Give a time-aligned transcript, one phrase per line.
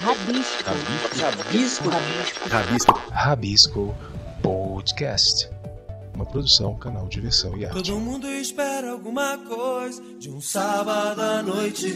[0.00, 0.64] Rabisco.
[1.18, 1.88] Rabisco.
[1.88, 2.48] Rabisco.
[2.50, 2.92] Rabisco.
[3.10, 3.94] Rabisco
[4.42, 5.48] Podcast.
[6.14, 7.82] Uma produção, canal Diversão e Arte.
[7.82, 11.88] Todo mundo espera alguma coisa de um sábado à noite.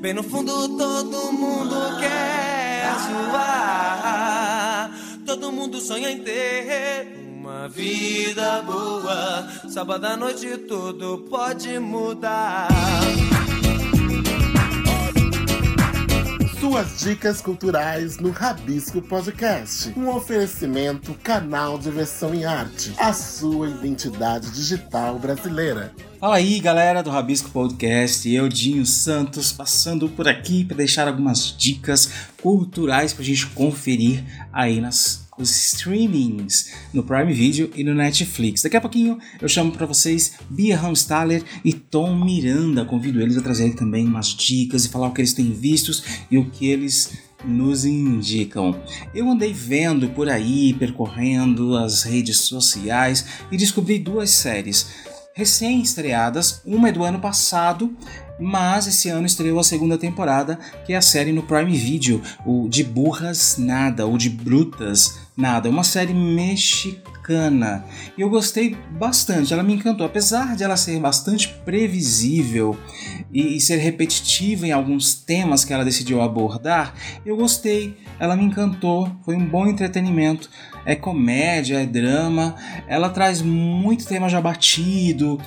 [0.00, 4.90] Bem no fundo, todo mundo quer zoar.
[5.26, 9.46] Todo mundo sonha em ter uma vida boa.
[9.68, 12.68] Sábado à noite, tudo pode mudar.
[16.78, 19.92] Suas dicas culturais no Rabisco Podcast.
[19.96, 22.94] Um oferecimento canal Diversão em Arte.
[22.96, 25.92] A sua identidade digital brasileira.
[26.20, 28.32] Fala aí, galera do Rabisco Podcast.
[28.32, 34.22] Eu, Dinho Santos, passando por aqui para deixar algumas dicas culturais para a gente conferir
[34.52, 38.62] aí nas os streamings no Prime Video e no Netflix.
[38.62, 42.84] Daqui a pouquinho eu chamo para vocês Bia Hamstaller e Tom Miranda.
[42.84, 46.38] Convido eles a trazerem também umas dicas e falar o que eles têm vistos e
[46.38, 47.12] o que eles
[47.44, 48.80] nos indicam.
[49.14, 54.86] Eu andei vendo por aí, percorrendo as redes sociais e descobri duas séries
[55.38, 56.60] recém-estreadas.
[56.64, 57.96] Uma é do ano passado,
[58.40, 62.68] mas esse ano estreou a segunda temporada, que é a série no Prime Video, o
[62.68, 65.68] De Burras Nada, ou de Brutas Nada.
[65.68, 67.84] É uma série mexicana.
[68.16, 70.04] E eu gostei bastante, ela me encantou.
[70.04, 72.76] Apesar de ela ser bastante previsível
[73.32, 76.92] e, e ser repetitiva em alguns temas que ela decidiu abordar,
[77.24, 77.96] eu gostei.
[78.18, 80.50] Ela me encantou, foi um bom entretenimento
[80.84, 82.56] é comédia, é drama.
[82.88, 85.38] Ela traz muito tema já batido,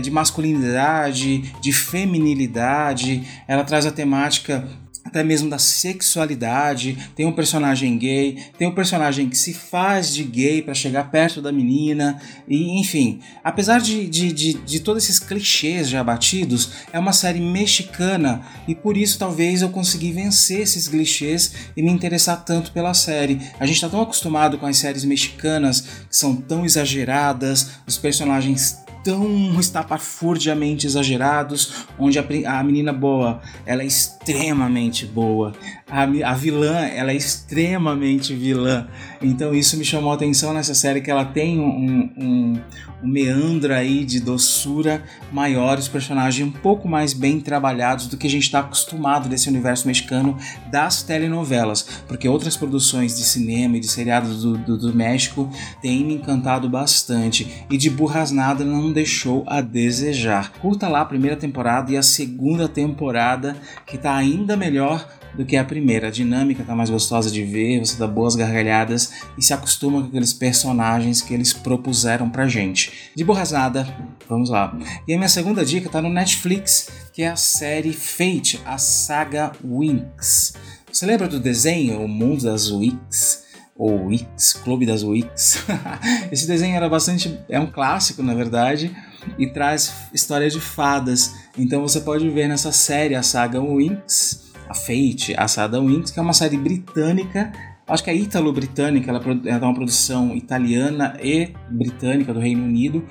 [0.00, 3.22] de masculinidade, de feminilidade.
[3.48, 4.66] Ela traz a temática
[5.04, 6.96] até mesmo da sexualidade.
[7.16, 11.40] Tem um personagem gay, tem um personagem que se faz de gay para chegar perto
[11.40, 16.98] da menina, e enfim, apesar de, de, de, de, todos esses clichês já batidos, é
[16.98, 22.44] uma série mexicana e por isso talvez eu consegui vencer esses clichês e me interessar
[22.44, 23.40] tanto pela série.
[23.58, 28.78] A gente está tão acostumado com as séries mexicanas que são tão exageradas, os personagens
[29.02, 32.24] tão estapafurdiamente exagerados, onde a,
[32.58, 35.52] a, menina boa ela é extremamente boa,
[35.90, 38.86] a, a vilã ela é extremamente vilã.
[39.20, 42.60] Então isso me chamou a atenção nessa série que ela tem um, um,
[43.02, 45.02] um meandro aí de doçura
[45.32, 49.48] maior, os personagens um pouco mais bem trabalhados do que a gente está acostumado desse
[49.48, 50.36] universo mexicano
[50.70, 55.50] das telenovelas, porque outras produções de cinema e de seriados do, do, do México
[55.82, 60.52] têm me encantado bastante e de burras nada não deixou a desejar.
[60.60, 65.56] Curta lá a primeira temporada e a segunda temporada que está ainda melhor do que
[65.56, 65.79] a primeira.
[66.06, 70.08] A dinâmica tá mais gostosa de ver, você dá boas gargalhadas e se acostuma com
[70.08, 73.10] aqueles personagens que eles propuseram pra gente.
[73.14, 73.86] De borras nada,
[74.28, 74.76] vamos lá.
[75.08, 79.52] E a minha segunda dica tá no Netflix, que é a série Fate, a saga
[79.64, 80.54] Winx.
[80.92, 83.44] Você lembra do desenho O Mundo das Winx?
[83.76, 85.64] Ou Wix, Clube das Wix.
[86.30, 87.40] Esse desenho era bastante.
[87.48, 88.94] é um clássico, na verdade,
[89.38, 91.34] e traz história de fadas.
[91.56, 96.20] Então você pode ver nessa série a saga Winx a Fate, a Sada Winx, que
[96.20, 97.52] é uma série britânica,
[97.88, 103.04] acho que é ítalo-britânica, ela é uma produção italiana e britânica do Reino Unido.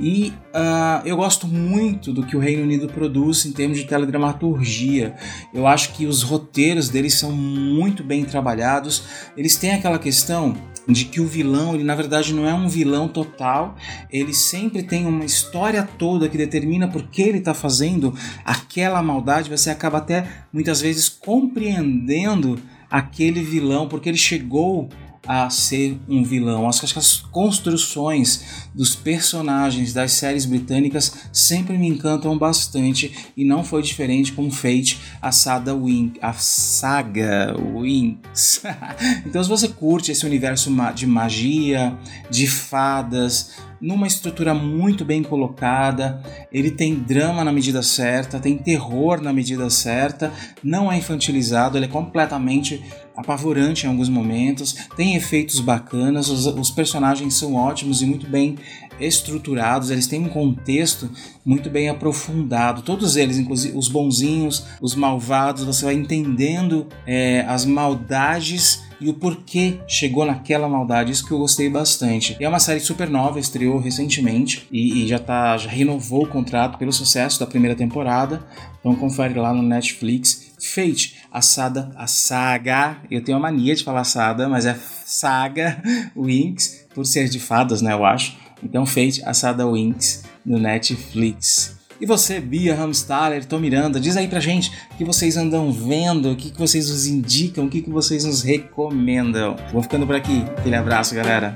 [0.00, 5.14] E uh, eu gosto muito do que o Reino Unido produz em termos de teledramaturgia.
[5.52, 9.04] Eu acho que os roteiros deles são muito bem trabalhados.
[9.36, 10.56] Eles têm aquela questão
[10.88, 13.76] de que o vilão, ele na verdade não é um vilão total,
[14.10, 18.14] ele sempre tem uma história toda que determina por que ele está fazendo
[18.44, 22.58] aquela maldade, você acaba até muitas vezes compreendendo
[22.90, 24.88] aquele vilão, porque ele chegou
[25.26, 26.68] a ser um vilão.
[26.68, 33.64] Acho que as construções dos personagens das séries britânicas sempre me encantam bastante e não
[33.64, 38.62] foi diferente com Fate, a saga Wink, a saga Winx.
[39.26, 41.96] então, se você curte esse universo de magia,
[42.30, 43.52] de fadas,
[43.84, 49.68] numa estrutura muito bem colocada, ele tem drama na medida certa, tem terror na medida
[49.68, 52.82] certa, não é infantilizado, ele é completamente
[53.16, 58.56] apavorante em alguns momentos, tem efeitos bacanas, os, os, personagens são ótimos e muito bem
[58.98, 61.10] estruturados, eles têm um contexto
[61.44, 62.82] muito bem aprofundado.
[62.82, 69.14] Todos eles, inclusive os bonzinhos, os malvados, você vai entendendo é, as maldades e o
[69.14, 71.12] porquê chegou naquela maldade.
[71.12, 72.36] Isso que eu gostei bastante.
[72.40, 76.78] É uma série super nova, estreou recentemente e, e já tá, já renovou o contrato
[76.78, 78.42] pelo sucesso da primeira temporada.
[78.80, 80.54] Então confere lá no Netflix.
[80.58, 85.82] Fate, a saga, a saga, eu tenho a mania de falar saga, mas é saga
[86.16, 88.36] Winx, por ser de fadas, né, eu acho.
[88.62, 91.76] Então Fate, a saga Winx no Netflix.
[92.00, 96.30] E você, Bia Hamstaller, Tom Miranda, diz aí pra gente o que vocês andam vendo,
[96.30, 99.56] o que, que vocês nos indicam, o que, que vocês nos recomendam.
[99.72, 100.44] Vou ficando por aqui.
[100.56, 101.54] Aquele abraço, galera.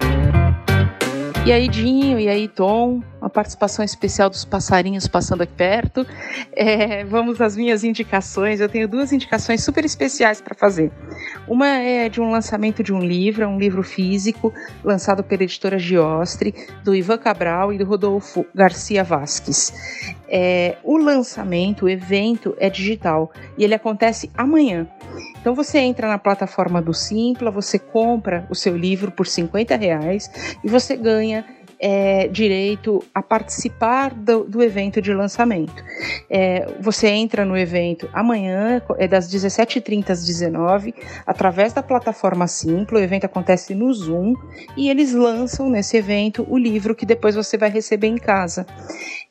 [1.48, 6.06] E aí, Dinho, e aí, Tom, uma participação especial dos passarinhos passando aqui perto.
[6.52, 8.60] É, vamos às minhas indicações.
[8.60, 10.92] Eu tenho duas indicações super especiais para fazer.
[11.48, 14.52] Uma é de um lançamento de um livro, é um livro físico,
[14.84, 16.54] lançado pela editora Giostre,
[16.84, 19.72] do Ivan Cabral e do Rodolfo Garcia Vasques.
[20.28, 24.86] É, o lançamento, o evento é digital e ele acontece amanhã.
[25.40, 30.30] Então você entra na plataforma do Simpla, você compra o seu livro por 50 reais
[30.62, 31.44] e você ganha
[31.80, 35.82] é, direito a participar do, do evento de lançamento.
[36.28, 40.94] É, você entra no evento amanhã, é das 17h30 às 19
[41.26, 42.98] através da plataforma Simpla.
[42.98, 44.34] O evento acontece no Zoom
[44.76, 48.66] e eles lançam nesse evento o livro que depois você vai receber em casa.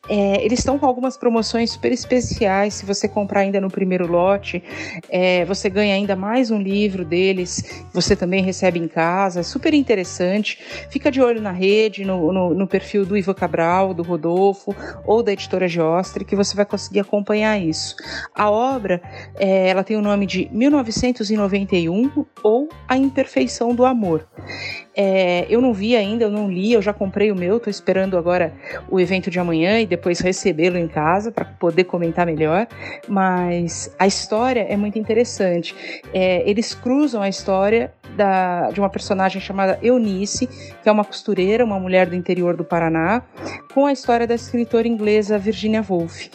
[0.10, 2.76] É, eles estão com algumas promoções super especiais.
[2.76, 4.64] Se você comprar ainda no primeiro lote,
[5.10, 7.84] é, você ganha ainda mais um livro deles.
[7.94, 9.42] Você também recebe em casa.
[9.42, 10.60] É super interessante.
[10.90, 14.76] Fica de olho na rede, no, no, no perfil do Ivo Cabral, do Rodolfo
[15.06, 17.96] ou da editora Giostre, que você vai conseguir acompanhar isso.
[18.34, 19.02] A obra,
[19.36, 24.28] é, ela tem o nome de 1991 ou A Imperfeição do Amor.
[24.96, 28.18] É, eu não vi ainda, eu não li, eu já comprei o meu, estou esperando
[28.18, 28.54] agora
[28.90, 32.68] o evento de amanhã e depois recebê-lo em casa para poder comentar melhor.
[33.08, 35.76] Mas a história é muito interessante.
[36.14, 41.64] É, eles cruzam a história da, de uma personagem chamada Eunice, que é uma costureira,
[41.64, 43.22] uma mulher do interior do Paraná,
[43.74, 46.30] com a história da escritora inglesa Virginia Woolf.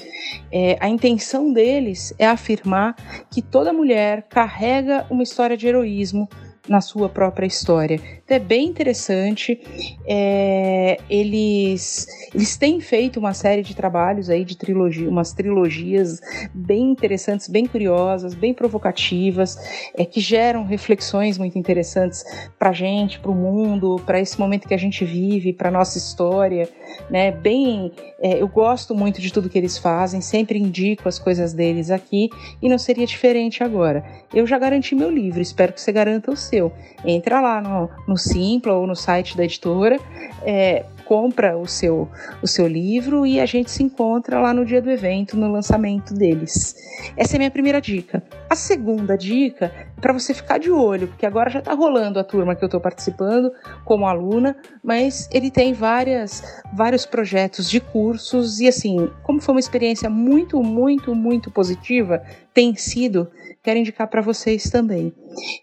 [0.50, 2.94] É, a intenção deles é afirmar
[3.30, 6.28] que toda mulher carrega uma história de heroísmo
[6.68, 8.00] na sua própria história.
[8.32, 9.60] É bem interessante.
[10.06, 16.18] É, eles, eles têm feito uma série de trabalhos aí de trilogia, umas trilogias
[16.54, 19.58] bem interessantes, bem curiosas, bem provocativas,
[19.94, 22.24] é, que geram reflexões muito interessantes
[22.58, 26.66] para gente, para o mundo, para esse momento que a gente vive, para nossa história,
[27.10, 27.32] né?
[27.32, 31.90] Bem, é, eu gosto muito de tudo que eles fazem, sempre indico as coisas deles
[31.90, 32.30] aqui
[32.62, 34.02] e não seria diferente agora.
[34.32, 36.72] Eu já garanti meu livro, espero que você garanta o seu.
[37.04, 39.98] Entra lá no, no Simpla ou no site da editora,
[40.44, 42.08] é, compra o seu,
[42.42, 46.14] o seu livro e a gente se encontra lá no dia do evento, no lançamento
[46.14, 46.74] deles.
[47.16, 48.22] Essa é a minha primeira dica.
[48.52, 52.24] A segunda dica é para você ficar de olho, porque agora já está rolando a
[52.24, 53.50] turma que eu estou participando
[53.82, 54.54] como aluna,
[54.84, 60.62] mas ele tem várias, vários projetos de cursos e assim, como foi uma experiência muito,
[60.62, 62.22] muito, muito positiva,
[62.52, 63.26] tem sido
[63.62, 65.14] quero indicar para vocês também.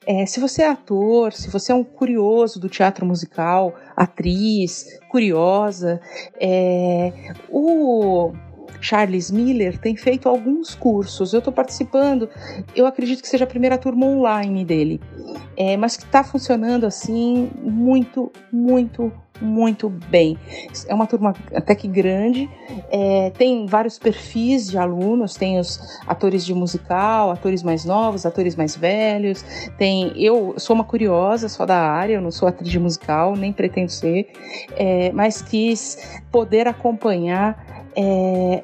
[0.07, 6.01] É, se você é ator, se você é um curioso do teatro musical, atriz, curiosa,
[6.39, 8.31] é, o
[8.81, 11.33] Charles Miller tem feito alguns cursos.
[11.33, 12.29] Eu estou participando,
[12.75, 15.01] eu acredito que seja a primeira turma online dele,
[15.55, 19.11] é, mas que está funcionando assim muito, muito,
[19.41, 20.37] muito bem.
[20.87, 22.49] É uma turma até que grande,
[22.89, 28.55] é, tem vários perfis de alunos, tem os atores de musical, atores mais novos, atores
[28.55, 29.43] mais velhos,
[29.77, 33.51] tem eu sou uma curiosa só da área, eu não sou atriz de musical, nem
[33.51, 34.31] pretendo ser,
[34.71, 38.63] é, mas quis poder acompanhar é,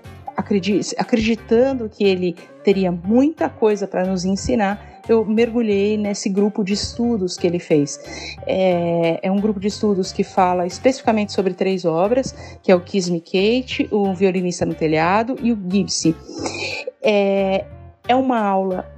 [0.98, 7.38] acreditando que ele teria muita coisa para nos ensinar, eu mergulhei nesse grupo de estudos
[7.38, 8.00] que ele fez.
[8.48, 12.80] É, é, um grupo de estudos que fala especificamente sobre três obras, que é o
[12.80, 16.16] Kiss Me Kate, o Violinista no Telhado e o Gipsy.
[17.04, 17.66] É,
[18.08, 18.90] é uma aula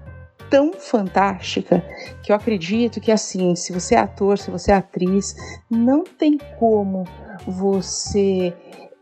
[0.50, 1.84] tão fantástica
[2.24, 5.36] que eu acredito que assim, se você é ator, se você é atriz,
[5.70, 7.06] não tem como
[7.46, 8.54] você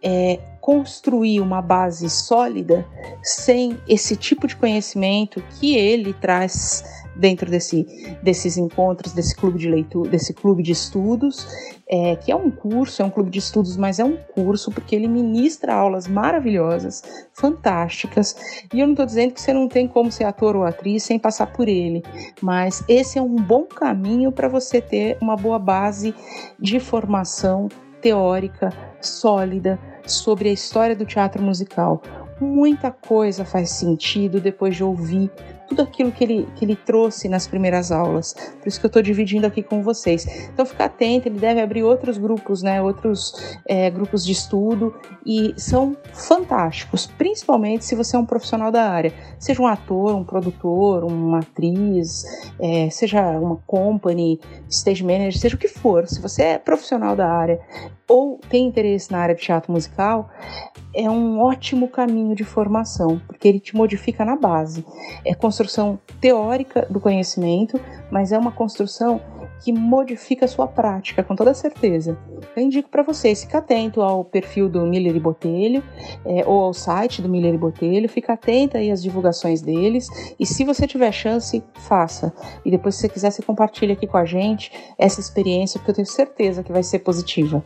[0.02, 2.84] é, construir uma base sólida
[3.22, 6.84] sem esse tipo de conhecimento que ele traz
[7.16, 7.86] dentro desse,
[8.24, 11.48] desses encontros, desse clube de leitura, desse clube de estudos,
[11.88, 14.96] é, que é um curso, é um clube de estudos, mas é um curso porque
[14.96, 18.36] ele ministra aulas maravilhosas, fantásticas.
[18.74, 21.20] E eu não estou dizendo que você não tem como ser ator ou atriz sem
[21.20, 22.04] passar por ele,
[22.42, 26.16] mas esse é um bom caminho para você ter uma boa base
[26.60, 27.70] de formação
[28.06, 28.72] teórica
[29.02, 32.04] sólida sobre a história do teatro musical.
[32.40, 35.32] Muita coisa faz sentido depois de ouvir
[35.68, 38.34] tudo aquilo que ele, que ele trouxe nas primeiras aulas.
[38.34, 40.26] Por isso que eu estou dividindo aqui com vocês.
[40.54, 42.82] Então fica atento, ele deve abrir outros grupos, né?
[42.82, 44.94] Outros é, grupos de estudo
[45.26, 50.24] e são fantásticos, principalmente se você é um profissional da área, seja um ator, um
[50.24, 52.24] produtor, uma atriz,
[52.60, 56.08] é, seja uma company, stage manager, seja o que for.
[56.08, 57.60] Se você é profissional da área
[58.08, 60.30] ou tem interesse na área de teatro musical,
[60.94, 64.86] é um ótimo caminho de formação, porque ele te modifica na base.
[65.26, 69.22] É construção teórica do conhecimento, mas é uma construção
[69.64, 72.18] que modifica a sua prática, com toda certeza.
[72.56, 75.84] Eu indico para vocês, fica atento ao perfil do Miller e Botelho,
[76.26, 80.08] é, ou ao site do Miller e Botelho, fica atento aí às divulgações deles,
[80.40, 82.34] e se você tiver chance, faça.
[82.64, 85.96] E depois, se você quiser, você compartilha aqui com a gente essa experiência, porque eu
[85.96, 87.64] tenho certeza que vai ser positiva.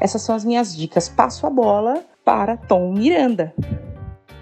[0.00, 1.08] Essas são as minhas dicas.
[1.08, 3.54] Passo a bola para Tom Miranda.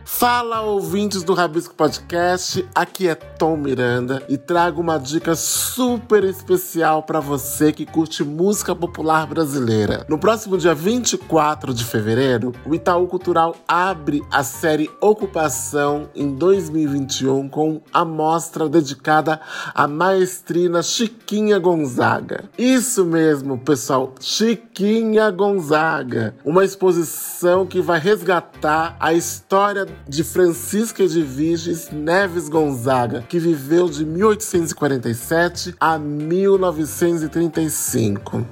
[0.04, 7.02] Fala ouvintes do Rabisco Podcast, aqui é Tom Miranda e trago uma dica super especial
[7.02, 10.04] para você que curte música popular brasileira.
[10.10, 17.48] No próximo dia 24 de fevereiro, o Itaú Cultural abre a série Ocupação em 2021
[17.48, 19.40] com a mostra dedicada
[19.74, 22.44] à maestrina Chiquinha Gonzaga.
[22.58, 31.22] Isso mesmo, pessoal, Chiquinha Gonzaga, uma exposição que vai resgatar a história de Francisca de
[31.22, 38.44] Viges Neves Gonzaga, que viveu de 1847 a 1935.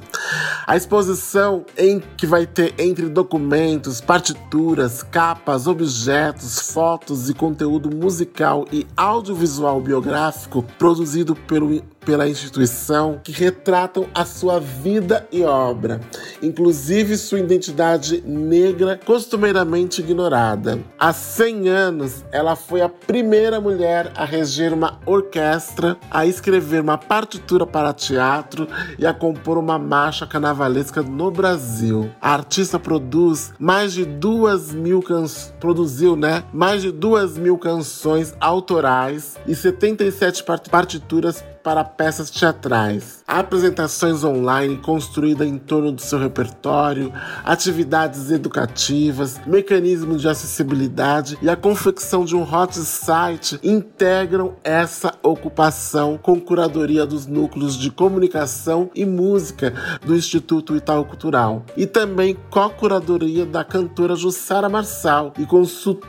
[0.65, 8.65] A exposição em que vai ter entre documentos, partituras, capas, objetos, fotos e conteúdo musical
[8.71, 16.01] e audiovisual biográfico produzido pelo pela instituição que retratam a sua vida e obra,
[16.43, 20.79] inclusive sua identidade negra costumeiramente ignorada.
[20.99, 26.97] Há 100 anos, ela foi a primeira mulher a reger uma orquestra, a escrever uma
[26.97, 28.67] partitura para teatro
[28.99, 32.11] e a compor uma marcha carnavalesca no Brasil.
[32.23, 36.43] A artista produz mais de duas mil canções, produziu, né?
[36.55, 45.47] Mais de duas mil canções autorais e 77 partituras para peças teatrais, apresentações online construídas
[45.47, 47.13] em torno do seu repertório,
[47.45, 56.17] atividades educativas, mecanismo de acessibilidade e a confecção de um hot site integram essa ocupação
[56.17, 59.75] com curadoria dos núcleos de comunicação e música
[60.07, 65.43] do Instituto Itaú Cultural e também co-curadoria da cantora Jussara Marçal e,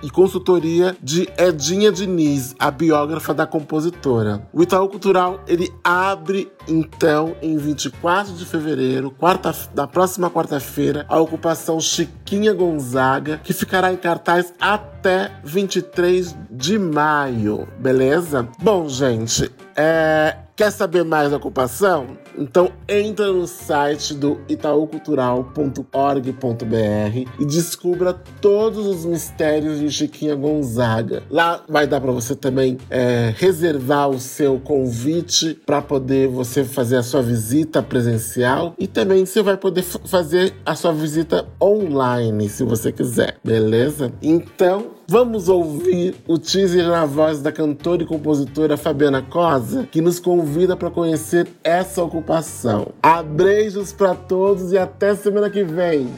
[0.05, 4.47] e consultoria de Edinha Diniz, a biógrafa da compositora.
[4.53, 11.19] O Itaú Cultural ele abre então em 24 de fevereiro, quarta, da próxima quarta-feira, a
[11.19, 18.47] ocupação Chiquinha Gonzaga, que ficará em cartaz até 23 de maio, beleza?
[18.61, 22.17] Bom, gente, é, quer saber mais da ocupação?
[22.37, 31.23] Então entra no site do itaucultural.org.br e descubra todos os mistérios de Chiquinha Gonzaga.
[31.29, 36.97] Lá vai dar para você também é, reservar o seu convite para poder você fazer
[36.97, 42.65] a sua visita presencial e também você vai poder fazer a sua visita online se
[42.65, 44.11] você quiser, beleza?
[44.21, 50.19] Então Vamos ouvir o teaser na voz da cantora e compositora Fabiana Cosa, que nos
[50.19, 52.89] convida para conhecer essa ocupação.
[53.01, 56.13] Abreijos para todos e até semana que vem.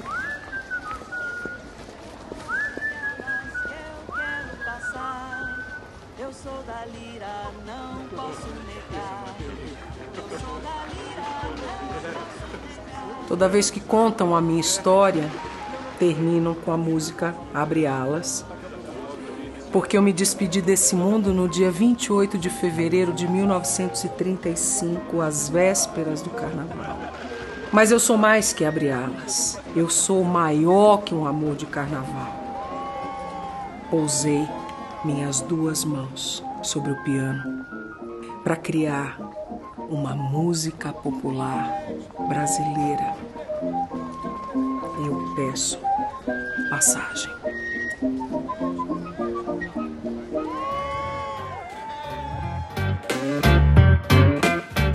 [13.25, 15.31] Toda vez que contam a minha história,
[15.97, 18.43] terminam com a música Abre Alas
[19.71, 26.21] porque eu me despedi desse mundo no dia 28 de fevereiro de 1935, às vésperas
[26.21, 26.97] do carnaval.
[27.71, 29.57] Mas eu sou mais que abre-alas.
[29.73, 32.35] Eu sou maior que um amor de carnaval.
[33.89, 34.45] Pousei
[35.05, 37.65] minhas duas mãos sobre o piano
[38.43, 39.17] para criar
[39.89, 41.71] uma música popular
[42.27, 43.15] brasileira.
[45.05, 45.79] Eu peço
[46.69, 47.31] passagem.